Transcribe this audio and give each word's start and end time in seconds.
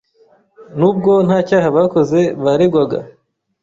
Nubwo 0.77 1.11
nta 1.25 1.39
cyaha 1.47 1.67
bakoze, 1.77 2.19
baregwaga. 2.43 2.99